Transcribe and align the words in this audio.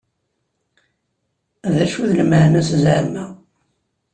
D 1.73 1.75
acu 1.83 2.01
d 2.11 2.11
lmeɛna-s 2.21 2.69
zeɛma? 2.83 3.25